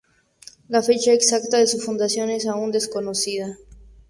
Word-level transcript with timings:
La 0.67 0.81
fecha 0.81 1.11
exacta 1.13 1.59
de 1.59 1.67
su 1.67 1.77
fundación 1.77 2.31
es 2.31 2.47
aún 2.47 2.71
desconocida. 2.71 3.55